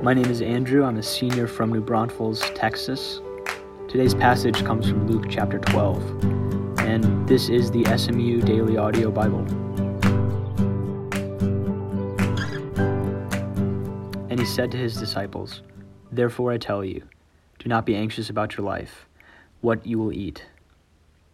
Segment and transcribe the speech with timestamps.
[0.00, 0.84] My name is Andrew.
[0.84, 3.20] I'm a senior from New Braunfels, Texas.
[3.88, 6.24] Today's passage comes from Luke chapter 12,
[6.78, 9.40] and this is the SMU Daily Audio Bible.
[14.30, 15.62] And he said to his disciples,
[16.12, 17.02] Therefore I tell you,
[17.58, 19.08] do not be anxious about your life,
[19.62, 20.46] what you will eat,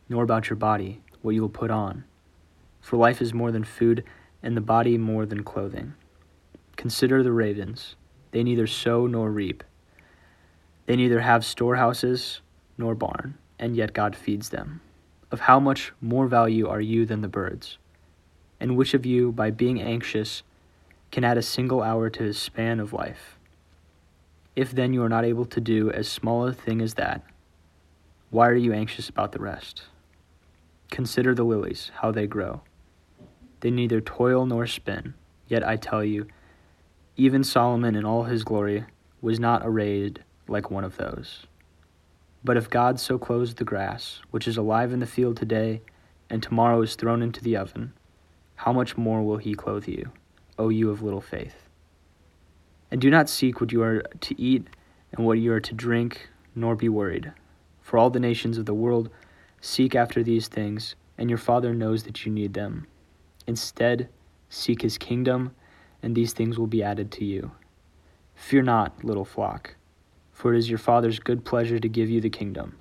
[0.08, 2.04] nor about your body, what you will put on.
[2.80, 4.04] For life is more than food,
[4.42, 5.92] and the body more than clothing.
[6.76, 7.96] Consider the ravens.
[8.34, 9.62] They neither sow nor reap.
[10.86, 12.40] They neither have storehouses
[12.76, 14.80] nor barn, and yet God feeds them.
[15.30, 17.78] Of how much more value are you than the birds?
[18.58, 20.42] And which of you, by being anxious,
[21.12, 23.38] can add a single hour to his span of life?
[24.56, 27.22] If then you are not able to do as small a thing as that,
[28.30, 29.82] why are you anxious about the rest?
[30.90, 32.62] Consider the lilies, how they grow.
[33.60, 35.14] They neither toil nor spin,
[35.46, 36.26] yet I tell you,
[37.16, 38.84] even Solomon in all his glory
[39.20, 41.46] was not arrayed like one of those.
[42.42, 45.80] But if God so clothes the grass, which is alive in the field today,
[46.28, 47.92] and tomorrow is thrown into the oven,
[48.56, 50.10] how much more will he clothe you,
[50.58, 51.68] O you of little faith?
[52.90, 54.66] And do not seek what you are to eat
[55.12, 57.32] and what you are to drink, nor be worried.
[57.80, 59.10] For all the nations of the world
[59.60, 62.86] seek after these things, and your Father knows that you need them.
[63.46, 64.08] Instead,
[64.48, 65.54] seek his kingdom
[66.04, 67.50] and these things will be added to you.
[68.34, 69.74] Fear not, little flock,
[70.32, 72.76] for it is your Father's good pleasure to give you the kingdom.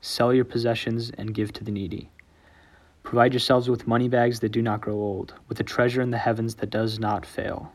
[0.00, 2.10] Sell your possessions and give to the needy.
[3.02, 6.18] Provide yourselves with money bags that do not grow old, with a treasure in the
[6.18, 7.72] heavens that does not fail,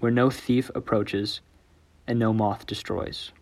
[0.00, 1.40] where no thief approaches
[2.06, 3.32] and no moth destroys.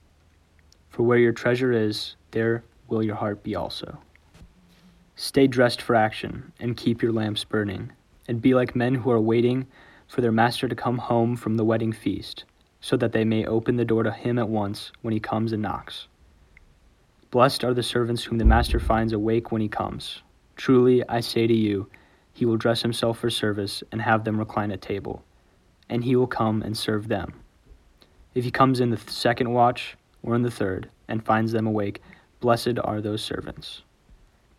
[0.91, 3.98] For where your treasure is, there will your heart be also.
[5.17, 7.91] Stay dressed for action and keep your lamps burning,
[8.29, 9.67] and be like men who are waiting
[10.09, 12.45] for their master to come home from the wedding feast,
[12.81, 15.63] so that they may open the door to him at once when he comes and
[15.63, 16.08] knocks.
[17.30, 20.23] Blessed are the servants whom the master finds awake when he comes.
[20.57, 21.89] Truly, I say to you,
[22.33, 25.23] he will dress himself for service and have them recline at table,
[25.89, 27.35] and he will come and serve them.
[28.35, 32.01] If he comes in the second watch or in the third and finds them awake,
[32.40, 33.83] blessed are those servants.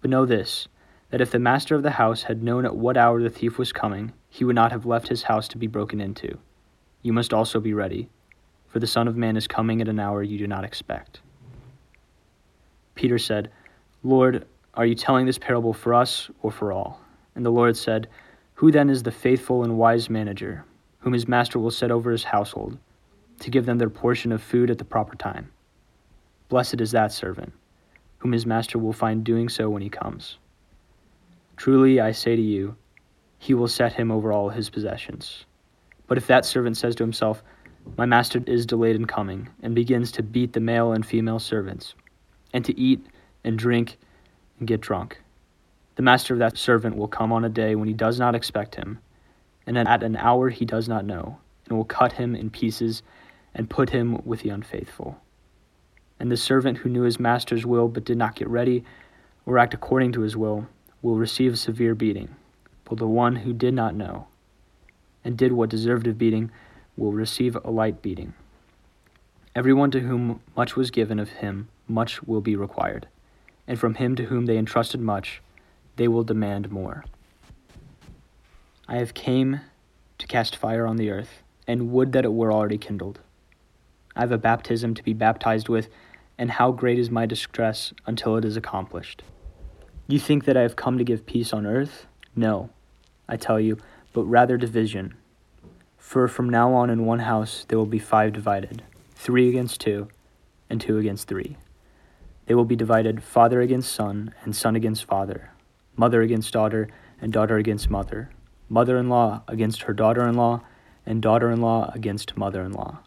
[0.01, 0.67] But know this
[1.09, 3.73] that if the master of the house had known at what hour the thief was
[3.73, 6.37] coming, he would not have left his house to be broken into.
[7.01, 8.09] You must also be ready,
[8.67, 11.21] for the Son of Man is coming at an hour you do not expect.
[12.93, 13.49] Peter said,
[14.03, 17.01] Lord, are you telling this parable for us or for all?
[17.33, 18.07] And the Lord said,
[18.55, 20.65] Who then is the faithful and wise manager,
[20.99, 22.77] whom his master will set over his household,
[23.39, 25.51] to give them their portion of food at the proper time?
[26.49, 27.53] Blessed is that servant,
[28.19, 30.37] whom his master will find doing so when he comes.
[31.59, 32.77] Truly I say to you,
[33.37, 35.43] he will set him over all his possessions.
[36.07, 37.43] But if that servant says to himself,
[37.97, 41.95] My master is delayed in coming, and begins to beat the male and female servants,
[42.53, 43.05] and to eat
[43.43, 43.97] and drink
[44.57, 45.21] and get drunk,
[45.95, 48.75] the master of that servant will come on a day when he does not expect
[48.75, 48.99] him,
[49.67, 53.03] and at an hour he does not know, and will cut him in pieces
[53.53, 55.19] and put him with the unfaithful.
[56.21, 58.85] And the servant who knew his master's will but did not get ready
[59.45, 60.65] or act according to his will,
[61.01, 62.35] will receive a severe beating,
[62.85, 64.27] but the one who did not know
[65.23, 66.51] and did what deserved of beating
[66.97, 68.33] will receive a light beating.
[69.55, 73.07] Everyone to whom much was given of him, much will be required,
[73.67, 75.41] and from him to whom they entrusted much,
[75.95, 77.03] they will demand more.
[78.87, 79.61] I have came
[80.17, 83.19] to cast fire on the earth, and would that it were already kindled.
[84.15, 85.89] I have a baptism to be baptized with,
[86.37, 89.23] and how great is my distress until it is accomplished.
[90.09, 92.07] You think that I have come to give peace on earth?
[92.35, 92.71] No,
[93.27, 93.77] I tell you,
[94.11, 95.13] but rather division.
[95.99, 98.81] For from now on in one house there will be five divided
[99.13, 100.07] three against two,
[100.67, 101.57] and two against three.
[102.47, 105.51] They will be divided father against son, and son against father,
[105.95, 106.89] mother against daughter,
[107.21, 108.31] and daughter against mother,
[108.67, 110.61] mother in law against her daughter in law,
[111.05, 112.97] and daughter in law against mother in law.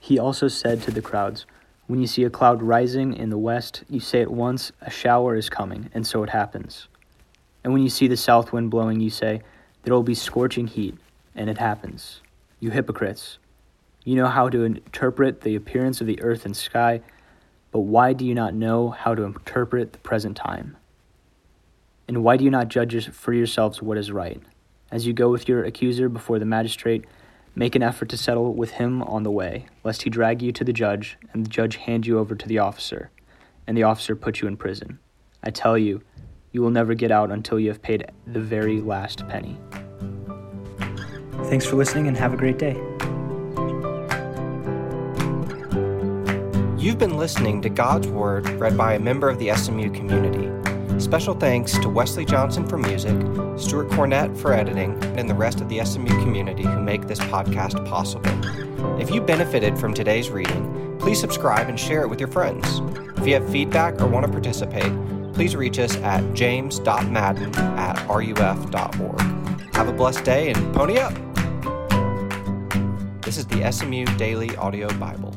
[0.00, 1.46] He also said to the crowds,
[1.86, 5.36] when you see a cloud rising in the west, you say at once, A shower
[5.36, 6.88] is coming, and so it happens.
[7.62, 9.42] And when you see the south wind blowing, you say,
[9.82, 10.96] There will be scorching heat,
[11.34, 12.22] and it happens.
[12.58, 13.38] You hypocrites!
[14.04, 17.00] You know how to interpret the appearance of the earth and sky,
[17.72, 20.76] but why do you not know how to interpret the present time?
[22.08, 24.40] And why do you not judge for yourselves what is right?
[24.90, 27.04] As you go with your accuser before the magistrate,
[27.58, 30.62] Make an effort to settle with him on the way, lest he drag you to
[30.62, 33.10] the judge, and the judge hand you over to the officer,
[33.66, 34.98] and the officer put you in prison.
[35.42, 36.02] I tell you,
[36.52, 39.58] you will never get out until you have paid the very last penny.
[41.44, 42.74] Thanks for listening and have a great day.
[46.78, 50.55] You've been listening to God's Word read by a member of the SMU community.
[51.06, 53.14] Special thanks to Wesley Johnson for music,
[53.60, 57.86] Stuart Cornett for editing, and the rest of the SMU community who make this podcast
[57.86, 58.28] possible.
[59.00, 62.66] If you benefited from today's reading, please subscribe and share it with your friends.
[63.18, 64.92] If you have feedback or want to participate,
[65.32, 69.20] please reach us at james.madden at ruf.org.
[69.76, 71.14] Have a blessed day and pony up!
[73.22, 75.32] This is the SMU Daily Audio Bible.